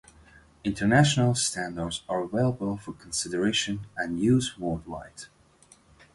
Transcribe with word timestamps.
International 0.63 1.35
standards 1.35 2.01
are 2.09 2.23
available 2.23 2.75
for 2.75 2.91
consideration 2.93 3.85
and 3.95 4.19
use 4.19 4.57
worldwide. 4.57 5.25